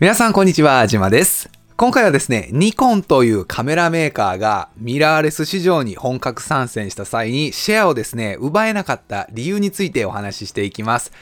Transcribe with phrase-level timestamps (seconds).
[0.00, 1.48] 皆さんこんにちは、じまです。
[1.76, 11.12] 今回はですね、ニコンというカメラメーカーがミラーレス市場に本格参戦した際にシェアをですね、奪えなかった理由についてお話ししていきます。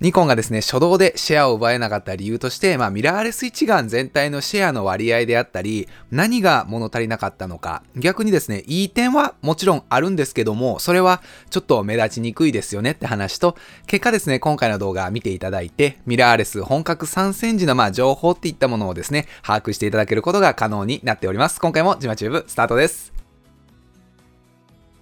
[0.00, 11.20] ニコンがですね、初動でシェアを奪えなかった理由として、まあ、ミラーレス一眼全体のシェアの割合であったり、何が物足りなかったのか、逆にですね、いい点はもちろんあるんですけども、それは
[11.50, 21.60] ちょっと目立ちにくいですよねって話と、結果ですね、今回の動画見ていただいて、ミラーレス本格参戦時のまあ情報っていったものをですね、把握していただけることが可能になっております。
[21.60, 23.12] 今回もジマチューブスタートです。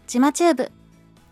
[0.09, 0.73] ジマチューブ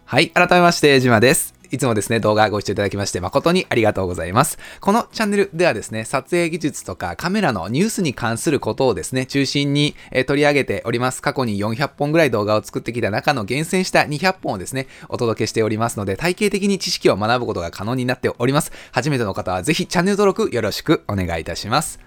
[0.04, 1.55] はい、改めまして、ジマです。
[1.70, 4.58] いつもですね、動画ご視聴いただきまして誠にありがとうございます。
[4.80, 11.22] このチャンネルではですね、撮影技術とかカメラのニュースに関することをですね、中心に、え取り上げております。
[11.22, 18.72] 過去に400本ぐらい動画を作ってきた中の厳選した200本をですね、お届けしておりますので、体系的に知識を学ぶことが可能になっております。
[18.92, 21.98] 初めての方はぜひチャンネル登録よろしくお願いいたします。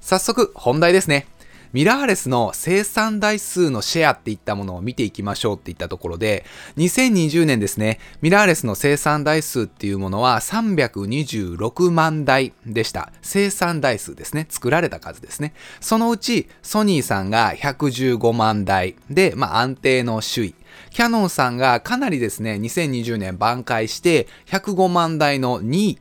[0.00, 1.26] 早速、本題ですね。
[1.72, 6.44] ミラーレスの生産台数のシェアっていったものを見ていきましょうっていったところで、
[6.76, 13.12] 2020年ですね、ミラーレスの生産台数っていうものは326万台でした。
[13.22, 14.46] 生産台数ですね。
[14.48, 15.52] 作られた数ですね。
[15.80, 20.54] そのうち、ソニーさんが115万台で、まあ安定の首位。
[20.90, 25.98] キャノンさんがかなりですね、2020年挽回して105万台の2位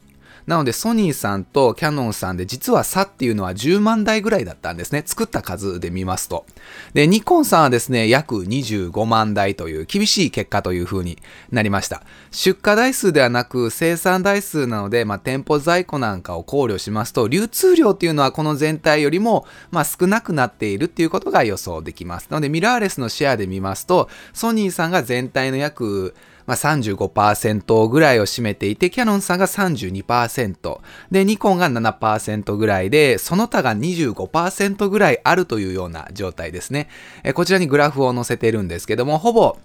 [0.48, 5.04] なので、ソニーさんとキャノンさんで実は差っていうのは10万台ぐらいだったんですね。
[5.06, 6.46] 作った数で見ますと。
[6.94, 11.18] で、ニコンさんはですね、約25万台という厳しい結果という風に
[11.52, 12.02] なりました。
[12.32, 22.28] 出荷台数ではなく生産台数なので、まあ、店舗在庫なんかを考慮しますと、流通量っていうのはこの全体よりも、まあ、少なくなっているっていうことが予想できます。
[22.30, 26.16] なので、ミラーレスのシェアで見ますと、ソニーさんが全体の約
[26.48, 30.80] まあ、35%ぐらいを占めていて、キャノンさんが32%、
[31.12, 36.90] で、ニコンが7%ぐらいで、その他が25%ぐらいあるというような状態ですね。
[37.24, 39.58] えこちらにグラフを載せてるんですけども、ほぼ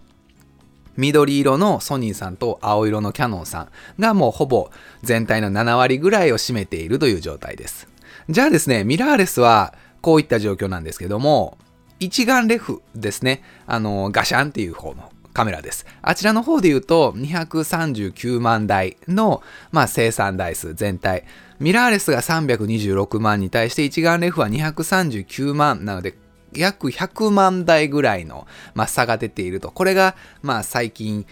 [0.96, 3.68] 緑色のソニーさんと青色のキャノンさん
[3.98, 4.70] がもうほぼ
[5.02, 7.88] 全体の7割ぐらいを占めているという状態です。
[8.28, 11.56] じゃあですね、ミラーレスはこういった状況なんですけども、
[12.00, 15.86] 一眼レフですね、あの、ガシャンっていう方のカメラです。
[16.02, 21.24] あちらの方で言うと、239万台の、まあ、生産台数全体。
[21.58, 26.14] ミラーレスが326万に対して一眼レフは239万なので、
[26.54, 29.70] 約100万台ぐらいの、まあ、差が出ていると。
[29.70, 31.26] これが、まあ、最近、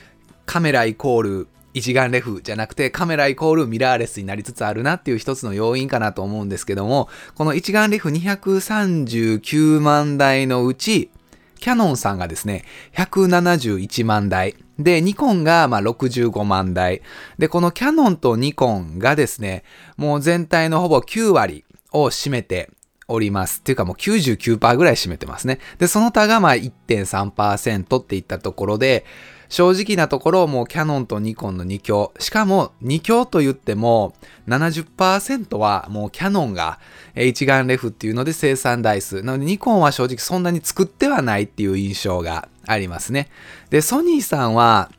[0.47, 11.11] カメライコール一眼レフじゃなくてカメライコールミラーレスになりつつあるなっていう一つの要因かなと思うんですけども、この一眼レフ239万台のうち、
[11.60, 14.56] キャノンさんがですね、171万台。
[14.78, 17.03] で、ニコンがまあ65万台。
[17.38, 19.62] で、このキャノンとニコンがですね、
[19.97, 22.70] もう全体のほぼ9割を占めて
[23.10, 23.59] おります。
[23.60, 25.59] っていうかもう99%ぐらい占めてますね。
[25.78, 29.04] で、その他がまあ1.3%っていったところで、
[29.48, 32.12] 正直なところもうキャノンとニコンの2強。
[32.20, 34.15] しかも2強と言っても
[34.47, 36.78] 70%はもうキャノンが
[37.16, 39.22] 一眼レフっていうので生産台数。
[39.22, 43.28] なのでニコンは正直そんなに作ってはないっていう印象がありますね。
[43.70, 44.93] で、ソニーさんは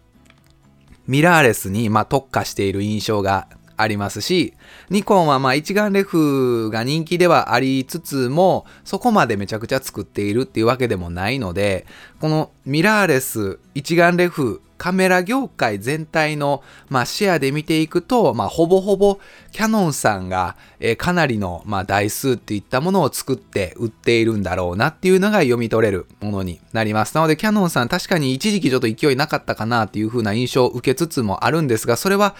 [1.08, 3.48] ミラーレスにま特化している印象が
[3.82, 4.54] ありますし、
[4.90, 11.86] ニコンはまあ一眼レフが人気ではありつつも、そこまでめちゃくちゃ作っているっていうわけでもないので、
[12.20, 19.20] このミラーレス、一眼レフ、カメラ業界全体の、まあ、シェアで見ていくと、まあ、ほぼほぼ
[19.52, 27.14] キャノンさんが、えーかなりの、まあ、台数っていったものを作って売っているんだろうなっていうのが読み取れるものになります。
[27.14, 32.36] なので、キャノンさん確かに一時期ちょっと勢いなかったかなっていう風な印象を受けつつもあるんですが、それは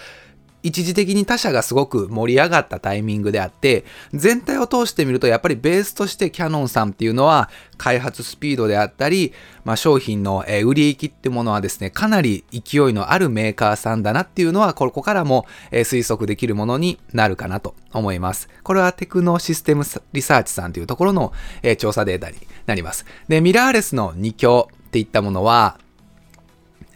[0.62, 9.32] 一時的に他社がすごく盛り上がったタイミングであって、全体を通してみるとやっぱりベースとしてキャノンさんっていうのは開発スピードであったり、
[9.64, 18.48] まあ、商品の売り行きってものはですね、かなり勢いのあるメーカーさんだなっていうのは、ここからも推測できるものになるかなと思います。
[18.62, 21.32] これはテクノシステムリサーチさんというところの
[21.78, 22.36] 調査データに
[22.66, 23.04] なります。
[23.28, 25.78] で、ミラーレスの2強っていったものは、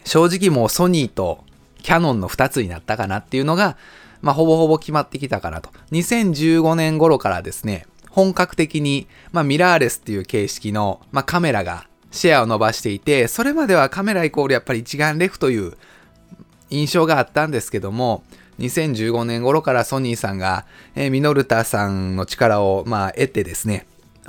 [0.05, 1.45] 正直もうソニーと
[1.87, 3.77] キャノンの2つになったかなっていうのが、
[4.21, 5.71] まあ、ほぼほぼ決まってきたかなと。
[5.93, 15.75] 2015年頃からですね、本格的に、まあ、ミラーレスっていう形式の、まあ、カメラがシェアを伸ばしていて、それまではカメライコールやっぱり一眼レフという
[16.71, 18.25] 印象があったんですけども、
[18.59, 20.67] 2015年頃からソニーさんが、
[20.97, 23.87] えーミノルタさんの力を、まあ、得てですね、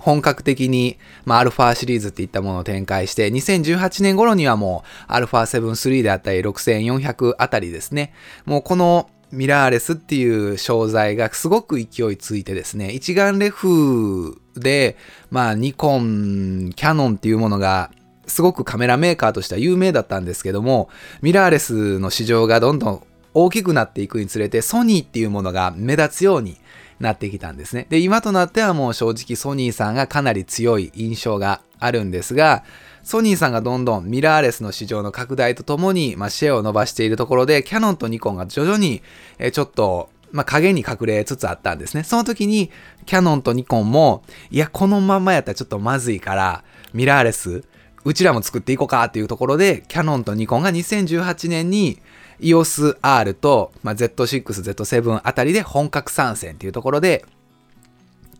[0.07, 8.13] 本格的に、まあ、アルファシリーズっていったものを展開して、2018年頃にはもう、アルファ7 3であったり、6400あたりですね。
[8.45, 14.95] もうこのミラーレスっていう商材がすごく勢いついてですね、一眼レフで、
[15.29, 17.91] まあ、ニコン、キャノンっていうものが
[18.27, 20.87] すごくカメラメーカーとしては有名だったんですけども、
[21.21, 26.55] ミラーレスの市場がどんどん大きくなっていくにつれて、ソニーっていうものが目立つように
[26.99, 27.87] なってきたんですね。
[27.89, 32.63] で、今となってはもう正直ソニーさんがかなり強い印象があるんですが、
[33.03, 39.01] ソニーさんがどんどんミラーレスの市場の拡大とともに、まあ、シェアを伸ばしているところで、キャノンとニコンが徐々に、
[39.39, 42.03] えちょっと、まあ、影に隠れつつあったんですね。
[42.03, 42.69] その時に、
[43.05, 46.63] キャノンとニコンも、いや、このままやったらちょっとまずいから、
[46.93, 47.63] ミラーレス、
[48.03, 51.99] うちらも作っていこうかっていうところで、キャノンとニコンが2018年に
[52.40, 57.24] EOS-R と、まあ、Z6、Z7 あたりで本格参戦っていうところで、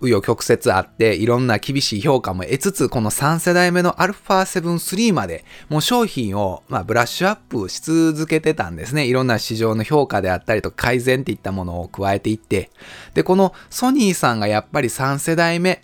[0.00, 9.06] 紆余曲折あって、いろんな厳しい評価も得つつ、この3世代目の α7-3 まで、もう商品を、まあ、ブラッシュアップし続けてたんですね。
[9.06, 12.70] いろんな市場の評価であったりと改善っていったものを加えていって、
[13.14, 15.82] で、このソニーさんがやっぱり3世代目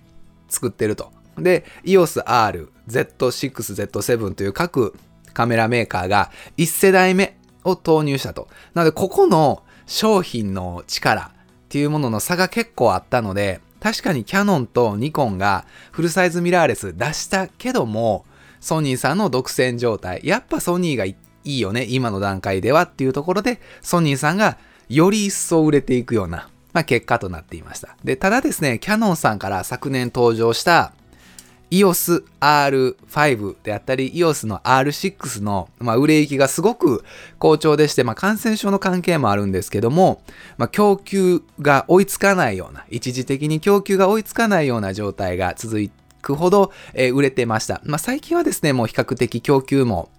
[0.49, 1.13] 作ってると。
[1.39, 4.95] で、EOS-R、Z6、Z7 という各
[5.33, 8.49] カメラメーカーが1世代目を投入したと。
[8.75, 18.25] なので、ここの商品の力っていうものの差が結構あったので、確かにキャノンとニコンがフルサイズミラーレス出したけども、
[18.59, 20.23] ソニーさんの独占状態。
[20.25, 21.15] やっぱソニーがい
[21.45, 24.57] いよね、今の段階ではっていうところで、ソニーさんが
[24.89, 27.95] より一層売れていくような、まあ、結果となっていました。
[28.03, 30.95] で、ただですね、キャノンさんから昨年登場した
[31.71, 37.05] EOS R5 であったり、EOS の R6 の、まあ、売れ行きがすごく
[37.39, 40.23] 好調でして、まあ、感染症の関係もあるんですけども、
[40.57, 45.91] まあ、供給が追いつかないような、一時的に供給が追いつかないような状態が続
[46.23, 47.81] くほど、えー、売れてました。
[47.85, 50.11] まあ、最近はですね、もう比較的供給も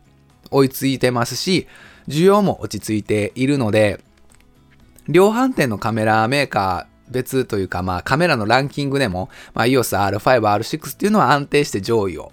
[0.51, 1.68] 追いついてますし、
[2.07, 4.00] 需要も落ち着いているので、
[5.07, 12.31] 量販店のカメラメーカー、別というか、まあカメラのランキングでも、まあ EOS R5、R6 っていうのは安定して上位を、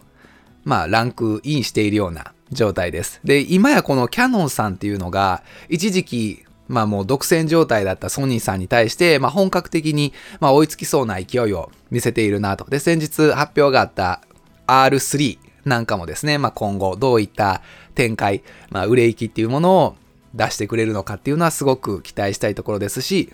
[0.64, 3.20] まあランクインしているような状態です。
[3.24, 12.64] で、今やこのキャノンさんっていうのが、一時期、まあもう独占状態だったソニーさんに対して、まあ本格的に、まあ追いつきそうな勢いを見せているなと。
[12.64, 14.20] で、先日発表があった
[14.66, 17.62] R3 なんかもですね、まあ今後どういった
[17.94, 19.96] 展開、まあ売れ行きっていうものを
[20.34, 23.32] 出してくれるのかっていうのはすごく期待したいところですし、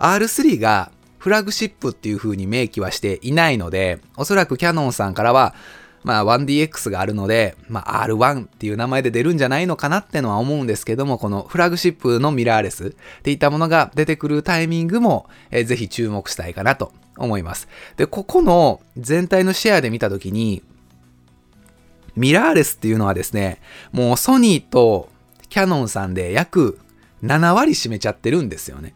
[0.00, 5.54] R3 がフラグシップっていう風に明記はしていないので、おそらくキャノンさんからは、
[6.04, 17.68] まあ 1DX があるので、まあ R1 っていう名前で出るんじゃないのかなってのは思うんですけども、このフラグシップのミラーレスっていったものが出てくるタイミングも、えー、ぜひ注目したいかなと思います。
[17.96, 20.62] で、ここの全体のシェアで見たときに、
[22.14, 23.60] ミラーレスっていうのはですね、
[23.92, 25.08] もうソニーと
[25.48, 26.78] キャノンさんで約
[27.22, 28.94] 7割占めちゃってるんですよね。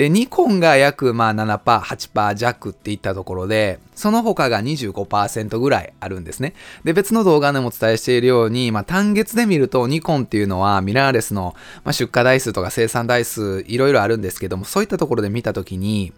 [0.00, 6.54] で、ニコンが約まあ7%、8%弱っていったところで、その他が25%ぐらいあるんですね。
[6.84, 11.54] で、別の動画でもお伝えしているように、まあ単月で見るとニコンっていうのはミラーレスの、
[11.84, 16.14] まあ、出荷台数とか生産台数いろいろあるんですけども、そういったところで見たときに、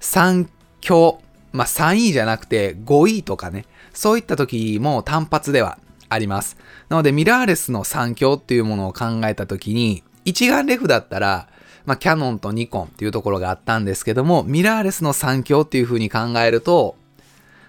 [0.00, 0.48] 3
[0.80, 1.20] 強、
[1.52, 5.78] まあ3位じゃなくて5位とかね、そういった時も単発では
[6.08, 6.56] あります。
[6.88, 11.46] なのでミラーレスの3強っていうものを考えたときに、一眼レフだったら、
[11.86, 16.96] まあ、キャノンとニコンっていうところがあったんですけども、ミラーレスの3強っていうふうに考えると、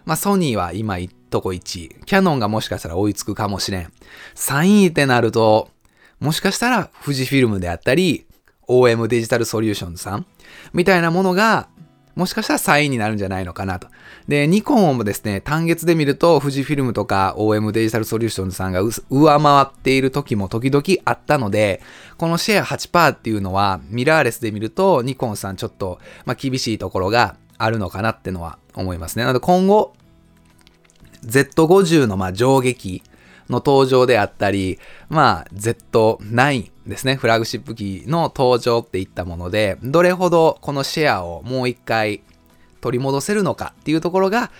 [0.05, 1.95] まあ、ソニーは今一とこ1位。
[2.05, 3.91] キャノンがもしかしたら追いつくかもしれん。
[4.35, 5.69] 3位ってなると、
[6.19, 8.25] もしかしたら富士フィルムであったり、
[8.67, 10.25] OM デジタルソリューションズさん
[10.73, 11.69] みたいなものが
[12.15, 13.87] もしかしたら3位になるんじゃないのかなと。
[14.27, 21.81] で、ニコンもですね、単月で見ると、富士フィルムとか OM デジタルソリューションズさんが上回っている時も時々あったので、
[22.17, 29.23] このシェア8%っていうのは、ミラーレスで見ると、ニコンさんちょっと、まあ、厳しいところがあるのかなってのは思いますね。
[29.23, 29.93] なので今後、
[31.25, 33.03] Z50 のまあ上撃
[33.49, 34.77] の登場であったり、
[35.09, 42.21] まあ Z9 ですね、フラグシップ機の登場っていったもので、どれほどこのシェアをもう一回
[42.81, 44.51] 取り戻せるのかっていうところが、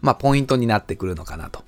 [0.00, 1.64] まあポイントになってくるのかなと。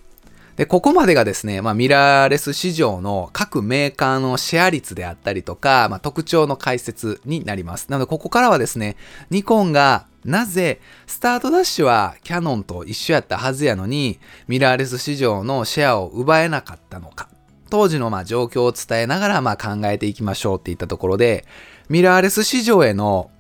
[0.57, 7.87] で、ここまでがですね、まあ、ミラーレス市場の各メーカーのシェア率であったりとか、まあ、特徴の解説になります。
[7.88, 8.97] なので、ここからはですね、
[9.30, 17.28] ニコンがなぜ、スタートダッシュはキャノンと一緒やったはずやのに、ミラーレス市場のシェアを奪えなかったのか。
[17.71, 21.47] 当時のまあ状況を伝えながらまあ考えていきましょうっていったところで、
[21.88, 23.30] ミラーレス市場への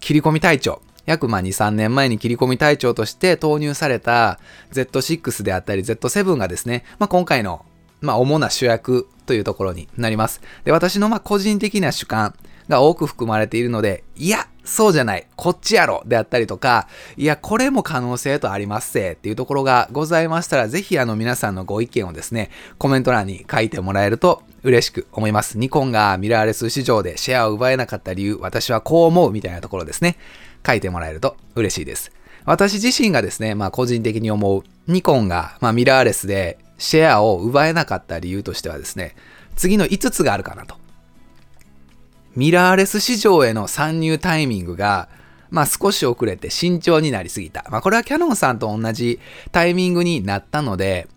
[0.00, 4.38] 切り込み隊長、約まあ2、3年前に切り込み隊長として投入された
[4.72, 7.64] Z6 であったり Z7 がですね、まあ、今回の
[8.00, 10.40] まあ主な主役というところになります。
[10.64, 12.34] で、私のま個人的な主観
[12.68, 25.58] が多く含まれているので、いや、そうじゃない、こっちやろであったりとか、いや、これも可能性とありますせっていうところがございましたら、ぜひあの皆さんのご意見をですね、コメント欄に書いてもらえると嬉しく思います。
[25.58, 30.16] ニコンがミラーレス市場でシェアを奪えなかった理由、私はこう思うみたいなところですね。
[30.66, 32.10] 書いてもらえると嬉しいです。
[32.44, 39.16] 私自身がですね、まあ個人的に思う、ニコンが、まあ、ミラーレスでシェアを奪えなかった理由としてはですね、
[39.56, 40.76] 次の5つがあるかなと。
[42.36, 45.08] ミラーレス市場への参入タイミングが、
[45.50, 47.64] まあ少し遅れて慎重になりすぎた。
[47.70, 49.18] まあこれはキャノンさんと同じ
[49.50, 51.08] タイミングになったので、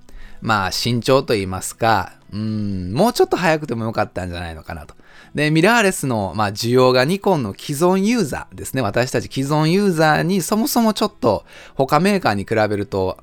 [0.41, 4.96] まあ慎重と言いますか、うん、もうちょっと早くてもよかったんじゃないのかなと。
[5.36, 8.81] で、ミラーレスの、まあ、需要がニコンの既存ユーザーですね。
[8.81, 11.45] 私たち既存ユーザーにそもそもちょっと
[11.75, 13.17] 他メーカーに比べると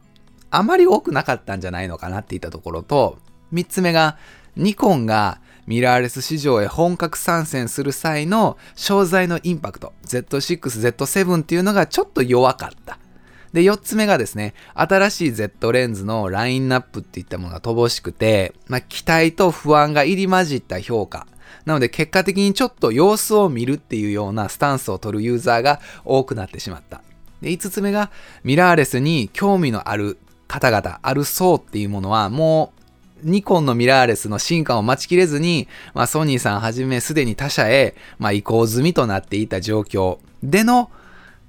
[0.50, 3.18] あまり多くなかったんじゃないのかなっていったところと、
[3.50, 4.16] 三つ目が
[4.56, 12.98] ニコンがミラーレス市場へ本格参戦する際の商材のインパクト、Z6、Z7 っていうのがちょっと弱かった。
[13.52, 21.26] で、4つ目がですね、新しい Z レンズのラインナップっていったものが乏しくて、まあ、期待と不安が入り混じった評価。
[21.64, 27.02] なので結果的にちょっと様子を見るっていうようなスタンスを取るユーザーが多くなってしまった。
[27.40, 28.10] で、5つ目が
[28.44, 32.76] ミラーレスに興味のある方々、ある層っていうものはもう
[33.22, 40.90] ニコンのミラーレスの進化を待ちきれずに、まあ、ソニーさんはじめすでに他社へ、まあ、移行済みとなっていた状況での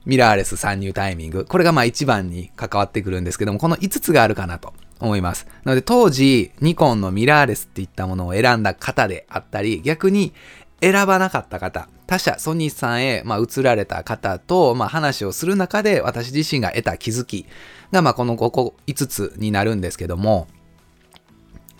[0.06, 1.46] ミラーレス参入タイミング。
[1.46, 5.48] これがまあ一番に関わってくるんですけども、この5つがあるかなと思います。
[5.64, 10.34] なので当時、ニコンのミラーレスっていったものを選んだ方であったり、逆に
[10.82, 17.46] 選ばなかった方、他社、ソニーさんへ、まあ、移られた方と、まあ、話をする中で、私自身が得た気づき
[17.92, 20.48] が、まあ、このここ5つになるんですけども、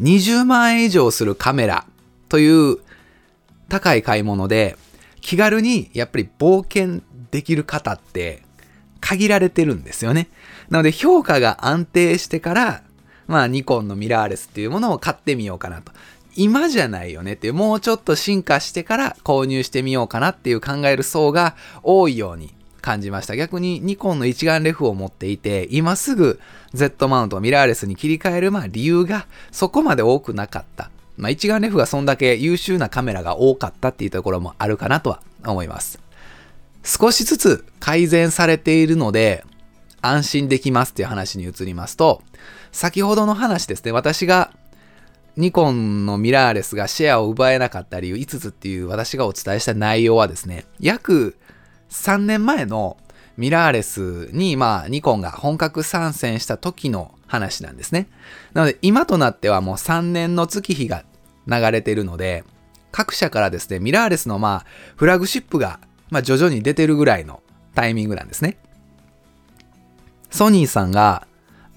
[0.02, 1.86] 20万円以上するカメラ
[2.30, 2.78] という
[3.70, 4.78] 高い買い物で
[5.22, 8.44] 気軽にやっぱり冒険できる方って
[9.02, 10.30] 限られてるんですよね。
[10.70, 12.84] なので評価が安定してから、
[13.28, 15.92] まあニコンのミラーレスっていうものを買ってみようかなと。
[16.36, 23.36] 今じゃないよねって、もうちょっと進化してから購入してみようかなっていう考える層が多いように感じました。
[23.36, 26.40] 逆にニコンの一眼レフを持っていて、今すぐ
[26.74, 30.92] Z マウント、ミラーレスに切り替えるまあ理由がそこまで多くなかった。
[31.18, 36.00] まあ一眼レフがそんだけ優秀なカメラが多かったっていうところもあるかなとは思います。
[36.84, 39.44] 少しずつ改善されているので、
[40.02, 42.22] 安心できますっていう話に移りますと、
[42.72, 44.52] 先ほどの話ですね、私が
[45.36, 51.38] ニコンのミラーレスがシェアを奪えなかった理由5つっていう私がお伝えした内容はですね、約
[51.90, 52.98] 3年前の
[53.38, 58.10] ミラーレスに、まあ、ニコンが本格参戦した時の話なんですね。
[58.54, 61.06] なので、今となってはもう3年の月日が
[61.46, 62.44] 流れてるので、
[62.92, 67.44] 各社からですね、ミラーレスのまあ、フラグシップが、まあ、徐々に出てるぐらいの
[67.76, 68.58] タイミングなんですね。
[70.32, 71.28] ソニーさんが、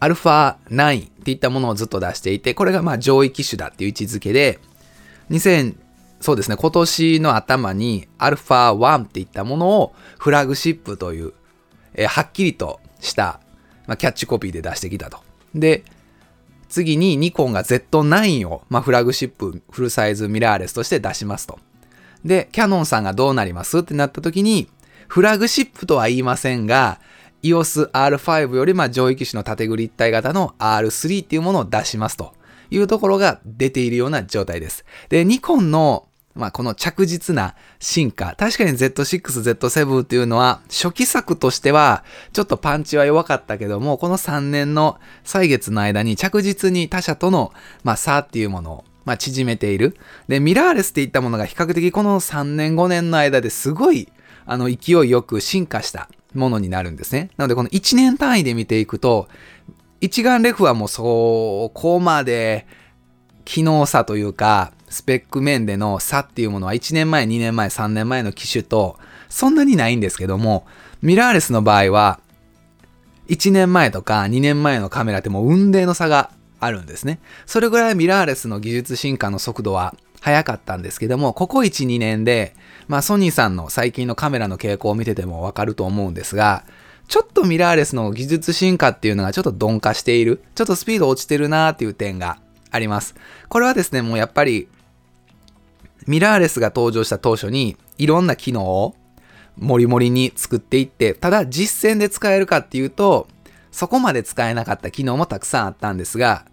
[0.01, 4.59] アルファ9っていったものをずっと出していて、これがまあ上位機種だっていう位置づけで、
[5.31, 5.77] 2000
[6.21, 11.33] そうですね、今年の頭に α1 っていったものをフラグシップという、
[11.95, 13.41] えー、はっきりとした、
[13.87, 15.19] まあ、キャッチコピーで出してきたと。
[15.55, 15.83] で、
[16.69, 21.59] 次にニコンが Z9 を、まあ、フラグシップフルサイズミラーレスとして出しますと。
[22.23, 24.69] で、キャノンさんがどうなりますってなった時に、
[25.09, 27.01] フラグシップとは言いませんが、
[27.43, 32.35] EOS R5 よりま上位機種の縦グリ一体型の R3 っていうものを出しますと
[32.71, 34.85] いうところが出ているような状態です。
[35.09, 38.35] で、ニコンのまあ、この着実な進化。
[38.39, 39.21] 確かに Z6、
[39.59, 49.97] Z7 っていうのは、初期作としては、ちょっとパンチは弱かったけども、この3年の歳月の間に着実に他社との、まあ、差っていうものを、まあ、縮めている。
[50.29, 54.09] で、ミラーレスっていったものが比較的この3年、5年の間ですごい、
[54.47, 57.31] あの、勢いよく進化したものになるんですね。
[57.37, 59.29] なので、この1年単位で見ていくと、
[60.01, 62.67] 一眼レフはもうそこまで
[63.45, 70.67] 機能差というか、スペック面での差っていうものは1年前、2年前、3年前の機種とそんなにないんですけども、
[71.03, 72.21] ミラーレスの場合は、
[73.29, 77.21] 1年前とか2年前のカメラってもう運命の差があるんですね。
[77.47, 82.55] それぐらいミラーレスの技術進化の速度は早かったんですけども、ここ1、2年で、
[82.89, 86.65] まあソニーさんの最近のカメラの傾向を見ててもわかると思うんですが、
[87.09, 92.39] ちょっとミラーレスの技術進化っていうのがちょっと鈍化している、ちょっとスピード落ちてるなーっていう点が
[92.71, 93.15] あります。
[93.49, 94.69] これはですね、もうやっぱり、
[96.07, 98.95] ミラーレスが登場した当初に、いろんな機能を
[99.57, 103.29] もりもりに作っていって、ただ実践で使えるかっていうと、
[103.73, 106.45] そこまで使えなかった機能もたくさんあったんですが、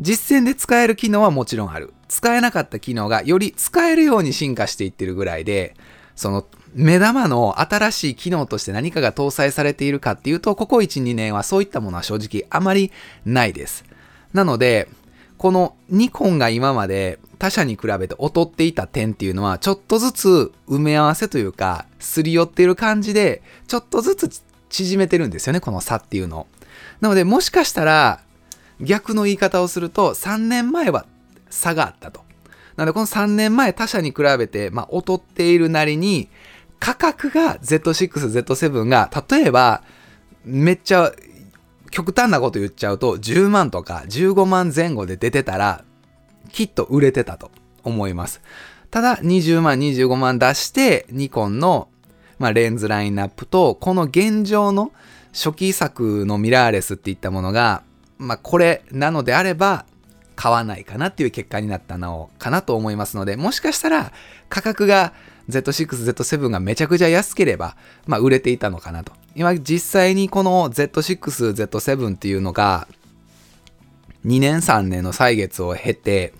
[0.00, 1.92] 実践で使える機能はもちろんある。
[2.08, 5.74] 使えなかった機能がより使えるように進化していってるぐらいで、
[6.16, 12.92] その目玉の新しい機能として何かが搭載されているかっていうと、ここ1、2年はそういったものは正直あまり
[13.24, 13.84] ないです。
[14.32, 14.88] なので、
[15.38, 26.46] このニコンが今まで他社に比べて劣っていた点っていうのは、ちょっとずつ埋め合わせというか、すり寄っている感じで、ちょっとずつ縮めてるんですよね、この差っていうの。
[27.00, 28.20] なので、もしかしたら、
[28.80, 31.06] 逆の言い方をすると、3年前は
[31.50, 32.20] 差があったと。
[32.76, 36.28] なので、この3年前他社に比べて、まあ、劣っているなりに、
[36.80, 38.08] 価格が Z6、
[38.42, 39.82] Z7 が、例えば、
[40.44, 41.12] めっちゃ
[41.90, 45.84] 極端なこと言っちゃうと、10万とか15万前後で出てたら、
[46.50, 47.50] きっと売れてたと
[47.84, 48.42] 思います。
[48.90, 51.88] ただ、20万、25万出して、ニコンの、
[52.38, 54.92] まあ、レンズラインナップと、この現状の
[55.32, 57.82] 初期作のミラーレスっていったものが、
[58.18, 59.86] まあ、これなのであれば、
[60.36, 64.12] 買わないかなっていう結果になったのかなと思いますので、もしかしたら
[64.48, 65.12] 価格が
[65.48, 69.12] Z6、Z7 がめちゃくちゃ安ければ、まあ、売れていたのかなと。
[69.34, 72.88] 今実際にこの Z6、Z7 っていうのが、
[74.24, 76.32] 2年3年の歳月を経て、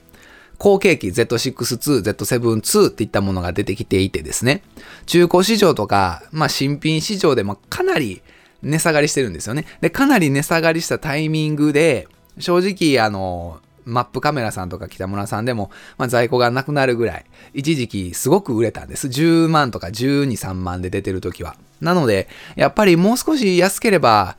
[0.58, 4.62] 後継機 Z6-2、Z7-2 っていったものが出てきていてですね、
[5.06, 8.22] 中古市場とか、まあ新品市場でもかなり
[8.64, 9.66] 値下がりしてるんですよね。
[9.80, 19.08] で、かなり値下がりしたタイミングで、正直、あの、マップカメラさんとか北村さんでも、まあ、在庫がなくなるぐらい、一時期すごく売れたんです。
[19.08, 21.56] 10万とか12、3万で出てる時は。
[21.80, 24.36] なので、やっぱりもう少し安ければ、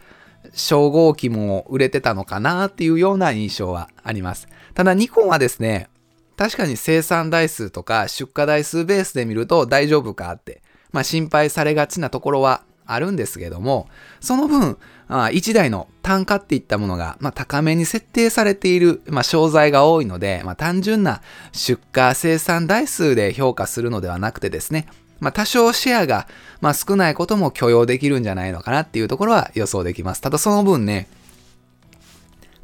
[0.53, 4.47] 初号機も売れてたのかなっていうような印象はあります。
[4.73, 5.89] ただニコンはですね、
[6.37, 13.87] 確かに生産台数とか出荷台数ベースで見ると大丈夫かって、まあ心配されがちなところはあるんですけども、
[14.19, 21.21] その分、1台の単価っていったものが、まあ、高めに設定されている、まあ、商材が多いので、まあ、単純な
[21.51, 24.87] 出荷生産台数で評価するのではなくてですね、
[25.19, 26.27] まあ、多少シェアが、
[26.61, 30.21] まあ、少ないことも許容できるんじゃないのかなっていうところは予想できます。
[30.21, 31.07] ただその分ね、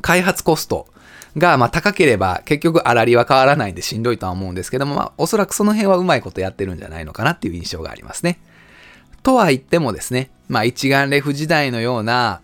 [0.02, 0.88] 開発コスト
[1.38, 8.40] が、まあ、高ければ結局粗利は変わらないんでしんどいとは思うんですけども、まあ、おそらくその辺はうまいことやってるんじゃないのかなっていう印象がありますね。
[9.24, 12.42] とは言ってもですね、まあ一眼レフ時代のような、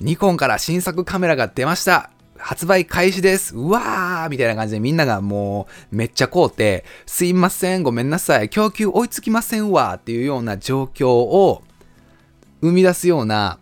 [0.00, 2.10] ニコンから新作カメラが出ました。
[2.36, 3.54] 発売開始です。
[3.54, 11.62] うわーみたいな感じでみんながもうめっちゃ買うて、すいません、ごめんなさい、供給追いつきませんわっていうような状況を
[12.60, 13.60] 生み出すような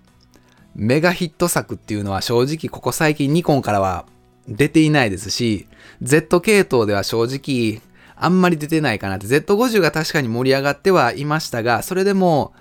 [0.75, 4.07] メガヒット作っていうのは正直ここ最近ニコンからは
[4.49, 5.67] 出ていないですし、
[6.01, 7.83] Z 系統では正直
[8.23, 12.53] あんまり出てないかなって、Z50 が確かに盛り上がってはいましたが、それでも、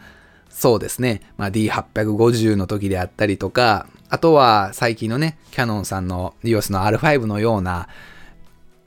[0.50, 7.90] そうですね、まあ、D850 の時であったりとか、あとは最近のね、キャノンさんの EOS の R5 のような、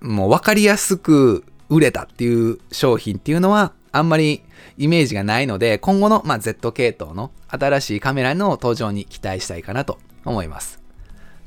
[0.00, 4.42] もう分かりやすく売れたっていう商品っていうのは、あんまり
[4.78, 10.80] イメージがないので、今後の、まあ、Z 系統の新しいカメラの登場に期待したいかなと思います。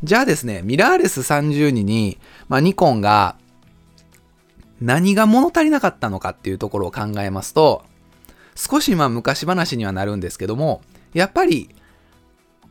[0.03, 3.37] じゃあですね、ミラーレス32に、まあ、ニコンが
[4.81, 7.83] 何が物足りなかったのかっていうところを考えますと、
[8.55, 10.81] 少しまあ昔話にはなるんですけども、
[11.13, 11.69] やっぱり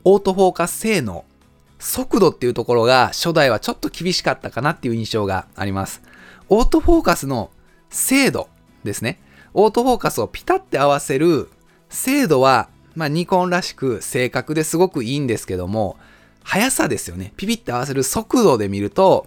[0.04, 1.24] オートフォーカス性能、
[1.78, 6.02] 速度っていうところが初代はちょっと厳しかったかなっていう印象があります。
[6.48, 7.50] オートフォーカスの
[7.90, 8.48] 精度
[8.84, 9.20] ですね。
[9.54, 11.50] オートフォーカスをピタって合わせる
[11.88, 15.96] 精度は、まあ、ニコンらしく正確ですごくいいんですけども、
[16.42, 17.32] 速さですよね。
[17.36, 19.26] ピピって合わせる速度で見ると、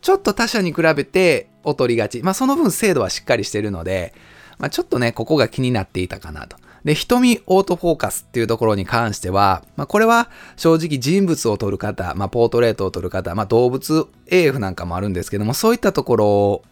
[0.00, 2.22] ちょっと他社に比べて劣りがち。
[2.22, 4.14] まあその分精度はしっかりしてるので、
[4.58, 6.56] まあちょっとね、ここが気になっていたかなと。
[6.84, 16.62] で、瞳オートフォーカスっていうところに関しては、まあこれは正直人物を撮る方、まあポートレートを撮る方、まあ動物 AF なんかもあるんですけども、そういったところ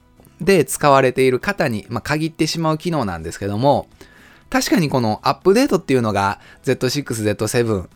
[0.40, 3.88] で使われている方に、ま、限ってしまう機能なんですけども、
[4.50, 7.88] 確かにこのアップデートっていうのが Z6、Z7、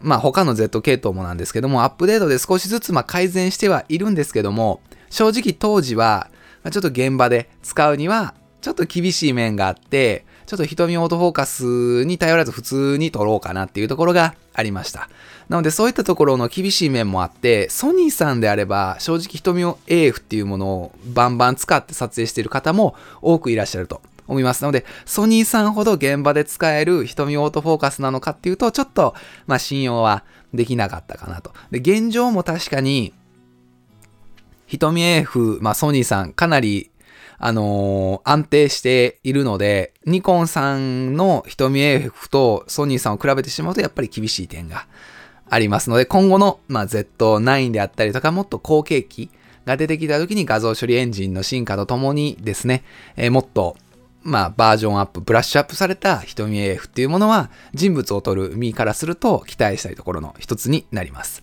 [0.00, 6.30] まあ他の Z 系統もなんですけども、アップデートで少しずつま改善してはいるんですけども、正直当時は、
[6.70, 15.08] ちょっと現場で使うには、ちょっと厳しい面があって、ちょっと瞳オートフォーカスに頼らず普通に撮ろうかなっていうところがありました。
[15.48, 24.62] なのでそういったところの厳しい面もあって、ソニーさんであれば正直瞳を AF っていうものをバンバン使って撮影している方も多くいらっしゃると思います。
[24.62, 29.14] なので、ソニーさんほど現場で使える瞳オートフォーカスなのかっていうと、ちょっと、
[29.46, 31.52] まあ信用はできなかったかなと。
[31.70, 33.14] で、現状も確かに、
[34.68, 36.90] 瞳 AF、まあソニーさんかなり
[37.38, 44.86] あのー、安定しているので、ニコンさんの瞳 AF とソニーさんを比べてしまうとやっぱり厳しい点が
[45.48, 49.30] ありますので、今後の、まあ、Z9 であったりとか、もっと後継機
[49.66, 52.82] が出てきた時に画像処理エンジンの進化とともにですね、
[53.16, 53.76] えー、もっと
[54.24, 61.42] まあ、バージョンアップ、ブラッシュアップされた瞳 AF っていうものは、人物を撮る身からすると期待したいところの一つになります。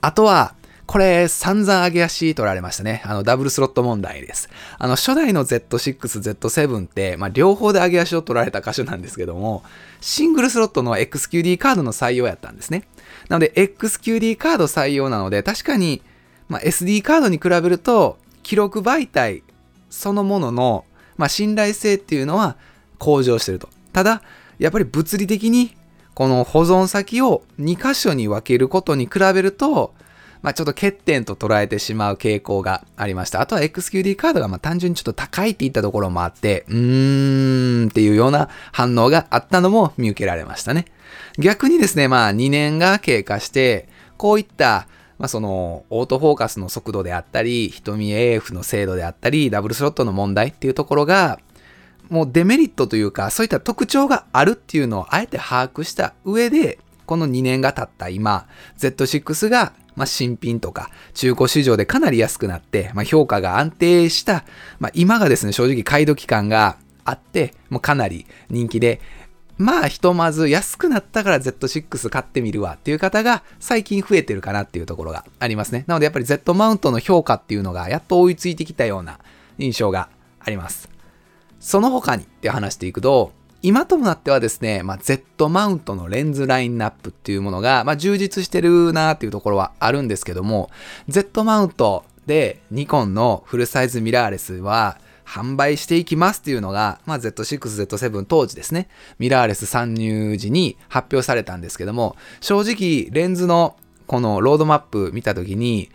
[0.00, 0.54] あとは、
[0.86, 3.02] これ、散々上げ足取られましたね。
[3.04, 4.50] あの、ダブルスロット問題です。
[4.78, 9.62] あの、初代の Z6、Z7 って、まあ、両方で上げ足を取られた箇所なんですけども、
[10.00, 12.84] シングルスロットの XQD カードの採用やったんですね。
[13.28, 16.02] なので、XQD カード採用なので、確かに、
[16.48, 19.42] まあ、SD カードに比べると、記録媒体
[19.88, 20.84] そのものの、
[21.16, 22.56] まあ、信頼性っていうのは
[22.98, 23.68] 向上してると。
[23.92, 24.22] ただ、
[24.58, 25.76] やっぱり物理的に、
[26.14, 29.94] この保存先を2箇所に分けることに比べると、
[30.44, 33.40] まあ、ちょっと欠点と捉えてしまう傾向がありました。
[33.40, 40.84] あとは XQD カードがま単純にちょっと高いっていったところもあって、うーんっていうような反応があったのも見受けられましたね。
[41.38, 44.86] 逆にですね、まあ2年が経過して、こういった
[45.18, 51.38] まあ、そのオートフォーカスの速度であったり、瞳 AF の精度であったり、ダブルスロットの問題っていうところが、
[52.10, 58.46] もうデメリットというか、そういった特徴があるっていうのをあえて把握した上で、この2年が経った今、
[58.78, 64.44] Z6 がまあ、新品とか中古市場でかなり安くなって、まあ、評価が安定した、
[64.78, 69.00] まあ、今がですね、正直買い時間があって、もうかなり人気で、
[69.56, 75.84] まあ、ひとまず安くなったから Z6 買ってみるわっていう方が最近増えてるかなっていうところがありますね。
[75.86, 79.20] なのでやっぱり Z マウントの評価っていうのがやっと追いついてきたような
[79.58, 80.08] 印象が
[80.40, 80.88] あります。
[81.60, 83.32] その他にって話していくと、
[83.64, 90.68] 今となってはですね、まあ、Z マウントのレンズラインナップっていうものが、まあ、充実してるなーっていうところはあるんですけども、
[91.08, 105.88] Z マウントでニコンのフルサイズミラーレスは販売していきますっていうのが、まあ、Z6、Z7 当時ですね、ミラーレス参入時に発表されたんですけども、正直レンズのこのロードマップ見たときに、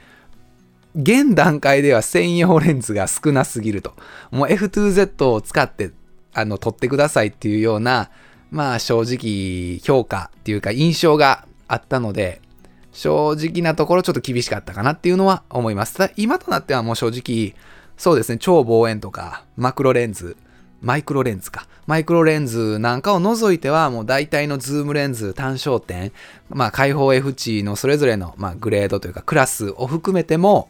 [0.95, 3.93] 現段階では専用レンズが少なすぎると。
[4.31, 5.91] もう FTZ を使って
[6.39, 8.09] あの、撮ってくださいっていうような、
[8.51, 12.41] まあ正直評価っていうか印象があったので、
[12.91, 15.95] 正直なところちょっと厳しかったかなっていうのは思います。
[15.95, 17.55] ただ今となってはもう正直、
[17.97, 20.37] そうですね、超望遠とか、マクロレンズ、
[20.81, 21.67] マイクロレンズか。
[21.87, 26.11] マイクロレンズなんかを除いては、もう大体のズームレンズ、単焦点、
[26.49, 30.69] まあ開放 F 値のそれぞれの、まあ、グレードというかクラスを含めても、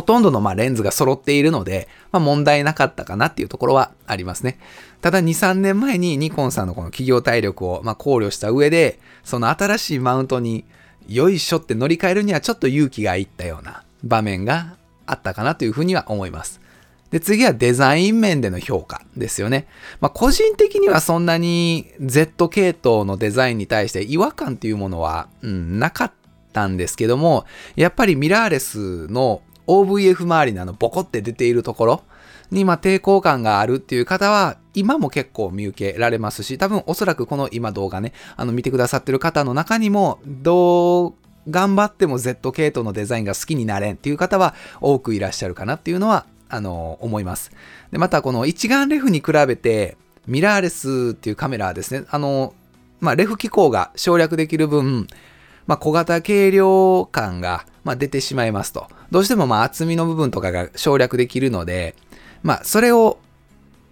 [0.00, 4.58] ほとんどのまレンズが揃っているので、まあ、問題なかったかなっていうところはありますね。
[5.02, 10.64] ただ2、3年前にニコンさんのこの企業体力をま考慮した上で、その新しいマウントに
[11.06, 16.62] よいしょって乗り換えるにはちょっと勇気がいったような場面があったかなというふうには思います。
[17.10, 19.66] で、次はデザイン面での評価ですよね。
[20.00, 26.12] まあ、個人的にはそんなに Z 系統のデザインに対して違和感っていうものは、うん、なかっ
[26.54, 27.44] たんですけども、
[27.76, 32.02] やっぱりミラーレスの OVF 周りのあのボコって出ているところ
[32.50, 41.14] にま抵抗感があるっていう方は今も結構見受けられますし多分おそらくこの今動画ねあの見てくださってる方の中にもどう
[41.48, 47.52] 頑張っても Z 系統のデザインが好きになれんっていう方は多くいらっしゃるかなっていうのはあの思います。
[47.92, 49.96] でまたこの一眼レフに比べて
[50.26, 52.04] ミラーレスっていうカメラですね。
[52.10, 52.54] あの
[53.00, 55.06] まあ、レフ機構が省略できる分、
[55.70, 58.88] まあ、小型軽量感がまあ、出てしまいますと。
[59.12, 61.94] どうしてもまあ厚みの部分とかが省略できるので、
[62.42, 63.18] まあ、それを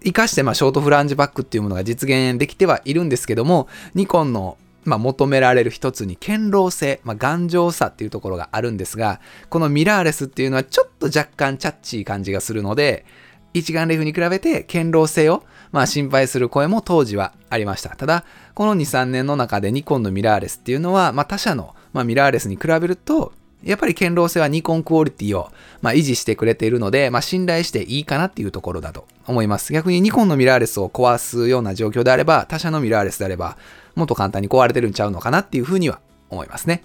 [0.01, 13.05] 活かしてまあショートフランジバックっていうものが実現できてはいるんですけども、ニコンのまあ、求められる一つに堅牢性、まあ、頑丈さっていうところがあるんですが、このミラーレスっていうのはちょっと若干チャッチー感じがするので、
[13.53, 17.89] 一眼レフに比べて堅牢性をまあ心配する声も当時はありました。
[17.89, 25.51] ただ、この2、3年の中でニコンのミラーレスっていうのは、まあ他社のまあミラーレスに比べるとやっぱり堅牢性はニコンクオリティを、
[25.81, 29.73] まあ、維持してくれているので、まあ、信頼していいかなっていうところだと思います。
[29.73, 33.57] 逆にニコンのミラーレスを壊すような状況であれば、他社のミラーレスであれば、
[33.95, 36.83] もっと簡単に壊れてるんちゃうのかなっていうふうには思いますね。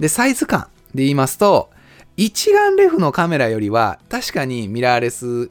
[0.00, 1.70] で、サイズ感で言いますと、
[2.16, 5.50] 一眼レフのカメラよりは、確かにミラーレス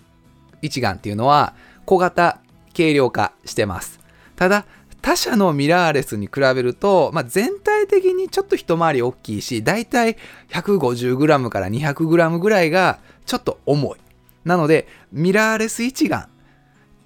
[0.62, 1.54] 一眼っていうのは、
[1.86, 2.40] 小型
[2.76, 4.00] 軽量化してます。
[4.36, 4.66] ただ、
[5.02, 10.18] 他社のミラーレスに比べると、まあ、全体的にちょっと一回り大きいし、だいたい
[10.50, 14.00] 150g から 200g ぐらいがちょっと重い。
[14.44, 16.28] なので、ミラーレス一眼。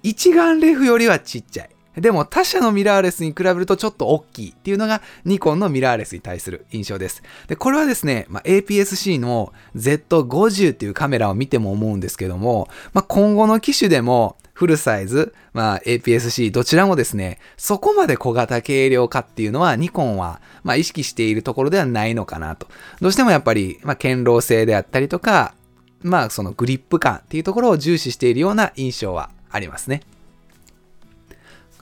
[0.02, 1.70] 一眼レフよりはちっちゃい。
[2.00, 7.22] でも他社のミラーレスに比べるとちょっと大きいっていうのがニコンのミラーレスに対する印象です。
[7.48, 22.66] で、これはですね、まあ、APS-C の Z50 っていうカメラを見ても思うんですけども、まあ、今後の機種でもフルサイズ、まあ、APS-C どちらもですね、そこまで小型軽量化っていうのはニコンは、まあ、意識しているところではないのかなと。
[23.00, 25.54] どうしてもやっぱり、まあ、堅牢性であったりとか、
[26.02, 30.02] まあ、そのグリップ感っていうところを重視しているような印象はありますね。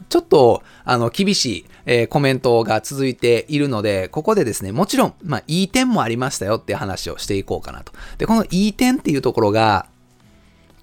[0.08, 7.92] ちょっと、あの、厳しい、えー、コメントが続いているので、ここでですね、もちろん、まあ、いい点もありましたよって話をしていこうかなと。
[8.18, 9.86] で、このいい点っていうところが、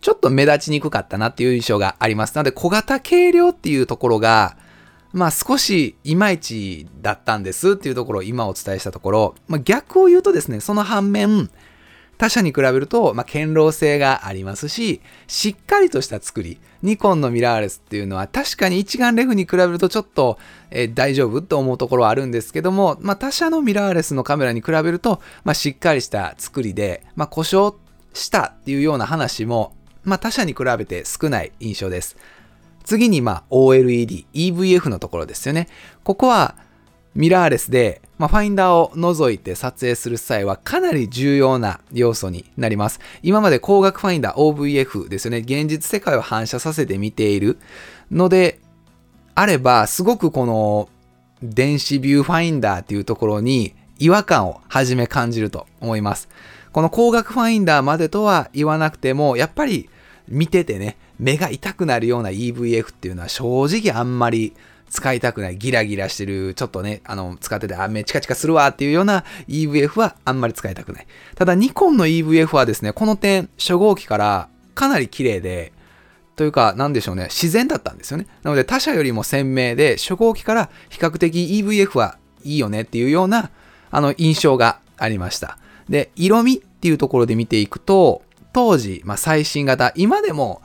[0.01, 2.35] ちょっと目立ちにくかったなっていう印象があります。
[2.35, 4.57] なので、小型軽量っていうところが、
[5.13, 11.49] まあ少しいまいちだったんですっていうところを今お伝えしたところ、まあ、逆を言うとですね、その反面、
[12.17, 16.59] 他社に比べると、まあ、堅牢性がありますし、しっかりとした作り。
[16.81, 20.37] ニコンのミラーレスっていうのは確かに一眼レフに比べるとちょっと、
[20.69, 27.75] えー、大丈夫と思うところはあるんですけども、まあ、他社のミラーレスのカメラに比べると、まあ、しっかりした作りで、まあ、故障
[28.13, 29.73] したっていうような話も、
[30.05, 32.15] まあ、他社に比べて少ない印象です。
[32.83, 35.67] 次に、まあ、OLED、EVF のところですよね。
[36.03, 36.55] ここは、
[37.15, 42.99] ミラーレスで、まあ、ファインダーを除いて撮影する際はかなり重要な要素になります。
[43.23, 45.37] 今まで光学ファインダー OVF ですよね。
[45.37, 47.57] 現実世界を反射させて見ている
[48.11, 48.59] ので
[49.33, 50.89] あれば、すごくこの
[51.41, 56.27] 電子ビューファインダーっていうところに違和感をはじめ感じると思います。
[56.73, 59.89] この光学ファインダーまでとは言わなくても、やっぱり
[60.27, 64.53] 見ててね、目が痛くなるような EVF っていうのは正直あんまり
[64.89, 71.07] 使いたくない、ギラギラしてる、ちょっとね、あの、使ってて、あ、目チカチカするわっていうような EVF はあんまり使いたくない。
[71.35, 75.73] ただ、ニコンの EVF はですね、この点、初号機からかなり綺麗で、
[76.35, 78.27] というか、なんでしょうね、自然だったんですよね。
[78.43, 83.51] なので、他社よりも鮮明で、初号機から比較的 EVF はいいよねっていうような、
[83.91, 85.57] あの、印象がありました。
[85.89, 88.21] で、色味っていうところで見ていくと、
[88.55, 90.61] 当時、まあ、最新型、今でも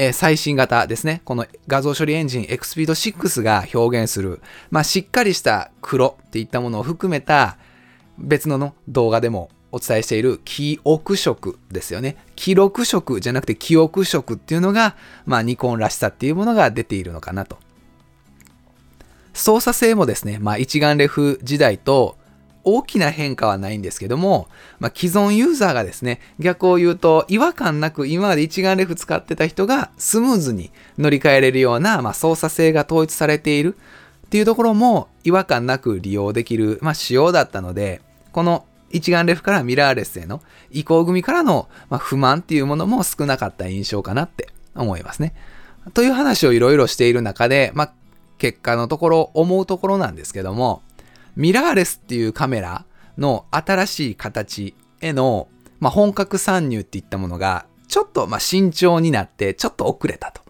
[0.00, 1.22] えー、最新型ですね。
[1.24, 7.58] この画像処理エンジン XPEED6 が表現する、まあ、しっかりした黒っていったものを含めた
[8.16, 12.16] 別のの動画でもお伝えしている記憶色ですよね。
[12.36, 14.94] 記録色じゃなくて記憶色っていうのが、
[15.26, 17.58] まあ、ニコンらしさっていうものが出ているのかなと。
[19.34, 22.16] 操作性もですね、まあ、一眼レフ時代と
[22.68, 33.76] 大きな変化はないんですけども、まあ、既存ユーザーがですね、逆を言うと違和感なく今まで一眼レフ使ってた人がスムーズに乗り換えれるような、まあ、操作性が統一されている
[34.26, 38.02] っていうところも違和感なく利用できる、まあ、仕様だったので、
[38.32, 45.34] この一眼レフからミラーレスへの移行組からの、ま不満っていうものも少なかった印象かなって思いますね。
[45.94, 47.92] という話をいろいろしている中で、まあ、
[48.38, 50.82] 結果のところ思うところなんですけども、
[51.38, 52.84] ミラーレスっていうカメラ
[53.16, 55.48] の新しい形への、
[55.78, 60.42] まあ、本格参入っていったものが、ちょっとま慎重になって、ちょっと遅れたと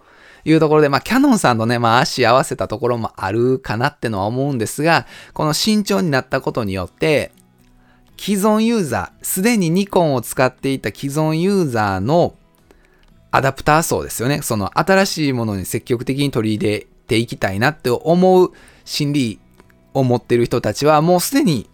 [0.46, 7.32] いうところで、まあ、キャノンさんとね、まあ、足合わせたところもあるかなってのは思うんですが、この慎重になったことによって、
[8.18, 12.34] 既存ユーザー、すでにニコンを使っていた既存ユーザーの
[13.30, 14.40] アダプター層ですよね。
[14.40, 18.52] その新しいものに積極的に取り入れていきたいなって思う
[18.86, 19.40] 心理
[19.98, 21.68] を持ってる人たちはもうすでに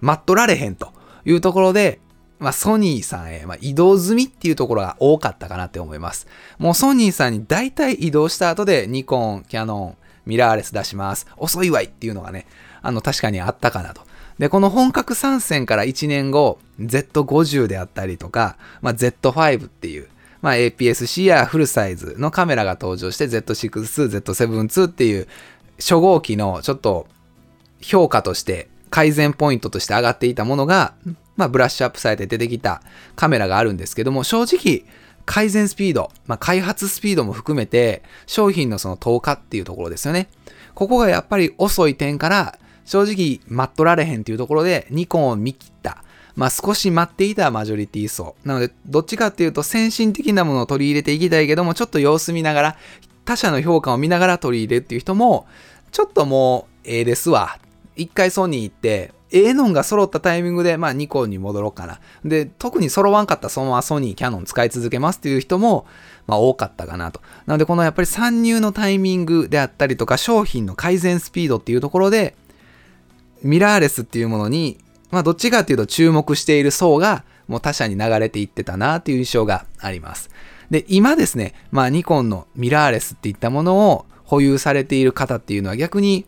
[0.00, 0.92] 待っとられへんと
[1.24, 2.00] いうところで、
[2.38, 6.26] まあ、ソニーさんへ、まあ、移動済みっていうところが多かったかなって思います。
[6.58, 11.26] もうソニーさんに大体移動した後でニコン、キャノン、ミラーレス出します。
[11.36, 12.46] 遅いわいっていうのがね、
[12.82, 14.02] あの確かにあったかなと。
[14.38, 20.08] で、この本格参戦から1年後、Z50 であったりとか、まあ、Z5 っていう、
[20.40, 25.28] まあ、APS-C やフルサイズのカメラが登場して Z6、Z7-2 っていう
[25.78, 27.06] 初号機のちょっと
[27.80, 30.94] 評価として改善ポイントとして上がっていたものが、
[31.36, 32.82] まあ、ブラッシュアップされて出てきた
[33.16, 34.84] カメラがあるんですけども、正直、
[35.26, 40.28] 改善スピード、まあ、開発スピードも含めて、商品のその投下っていうところですよね。
[40.74, 46.02] ここがやっぱり遅い点から、正直待っとられへんっていうところで、ニコンを見切った。
[46.36, 48.34] まあ少し待っていたマジョリティ層。
[48.44, 52.76] なので、どっちかっていうと先進的なものを取り入れていきたいけども、ちょっと様子見ながら、
[53.24, 55.46] 他社の評価を見ながら取り入れるっていう人も、
[55.92, 57.58] ちょっともう、ええですわ。
[58.00, 62.00] 一回ソニー行って、ええのんが揃ったタイミングで、まあ、ニコンに戻ろうかな。
[62.24, 65.86] で、特に揃わんかったそのままソニー、キャノン使い続けますっていう人も、
[66.26, 67.20] まあ、多かったかなと。
[67.46, 72.34] なので、このやっぱり参入のタイミングであったりとか、商品の改善スピードっていうところで、
[73.42, 74.78] ミラーレスっていうものに、
[75.10, 80.30] まあ、どっちかっていうと注目している層が、もう他社に流れていってたなっていう印象があります。
[80.70, 86.26] で、今ですね、まあ、ニコンのミラーレスっていったものを保有されている方っていうのは逆に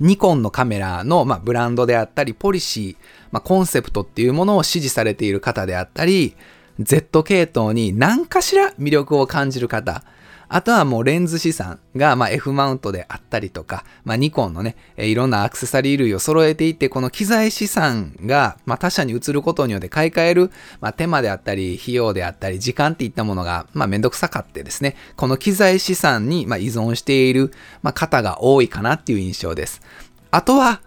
[0.00, 6.36] ニコンのカメラの、まあ、ブランドであったり、ポリシー、まあ、コンセプトっていうものを支持されている方であったり、
[6.80, 10.04] Z 系統に何かしら魅力を感じる方、
[10.50, 29.82] あとはもうレンズ資産が、ま、F マウントであったりとか、まあ、ニコンのね、いろんなアクセサリー類を揃えていて、この機材資産が、ま、他社に移ることによって買い替える、ま、手間であったり、費用であったり、時間っていったものが、まあ、めんどくさかってですね、この機材資産に、ま、依存している、ま、方が多いかなっていう印象です。
[30.30, 30.80] あとは、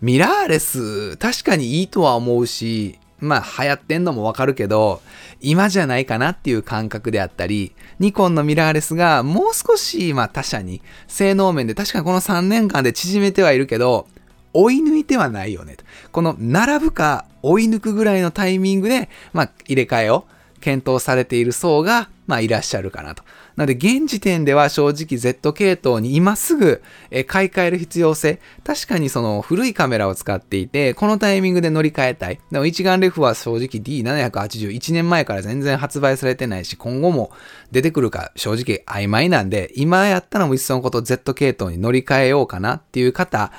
[0.00, 5.00] ミラーレス、確かにいいとは思うし、まあ流行ってんのもわかるけど、
[5.40, 14.06] 今じゃないかなっていう感覚であったり、ニコンのミラーレスがもう少し、まあ他社に性能面で確かにこの3年間で縮めてはいるけど、
[14.52, 15.76] 追い抜いてはないよね。
[16.12, 20.26] この並ぶか追い抜くぐらいのタイミングで、まあ入れ替えを
[20.60, 23.22] 検討されている層が、まあいらっしゃるかなと。
[23.60, 26.82] なので、現時点では正直 Z 系統に今すぐ
[27.26, 32.40] 買い替える必要性、確かにその古いカメラを使っていて、このタイミングで乗り換えたい。
[32.50, 37.32] でも一眼レフは正直 D781 年前から全然発売されてないし、今後も
[37.70, 43.52] 出てくるか正直曖昧なんで、今やったらもういっそのこと Z 系統に乗り換えようかなっていう方、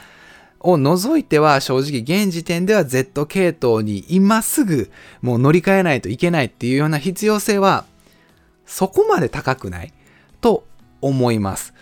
[0.63, 7.85] を除いては正直現時点では Z 系統に今すぐもう乗り換えないといけないっていうような必要性は
[8.71, 9.93] そこまで高くない？
[10.39, 10.65] と
[11.01, 11.73] 思います。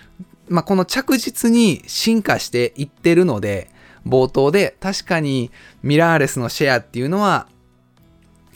[0.48, 3.70] まあ、この着実に進化していってるので、
[4.08, 5.52] 冒頭で確かに
[5.84, 7.48] ミラーレスのシェアっていうのは、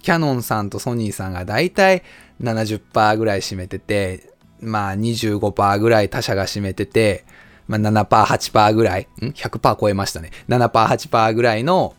[0.02, 2.02] キャノンさんとソニーさんがだいたい
[2.42, 7.26] 70%ぐらい占めてて、まあ25%ぐらい他社が占めてて、
[7.68, 10.32] まあ7%、8%ぐらい、ん ?100% 超えましたね。
[10.50, 11.96] 7%、8%ぐらいの、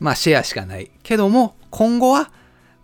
[0.00, 0.90] まあシェアしかない。
[1.02, 2.30] けども、今後は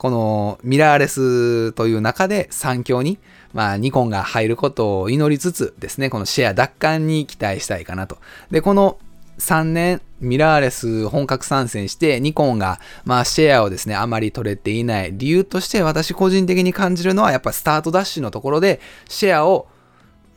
[0.03, 3.21] このミラーレスという中で3強に、
[3.53, 8.19] まあ、ニコンが入ることを祈りつつですね、このシェア奪還に期待したいかなと。
[8.51, 8.99] で、この
[9.39, 19.69] 3年、ミラーレス本格参戦して、ニコンが、まあ、シェアをですね、あまり取れていない理由として、私個人的に感じるのは、やっぱスタートダッシュのところで、シェアを、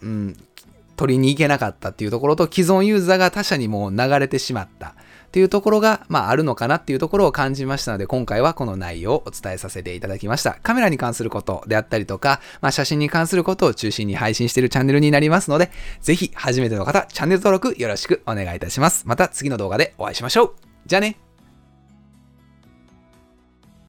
[0.04, 0.38] うん、
[0.96, 4.94] 取りに行けなかったっていうところと、既存ユーザーが他社にもう流れてしまった。
[5.36, 10.60] っていうところが、まあ、あるのかなっていうところを感じましたので、今回はこの内容をお伝えさせていただきました。
[10.64, 19.04] カメラに関することであったりとか、まあ、写真に関することを中心に配信しているチャンネルになりますので、ぜひ初めての方、チャンネル登録よろしくお願いいたします。
[19.06, 20.54] また次の動画でお会いしましょう。
[20.86, 21.25] じゃあね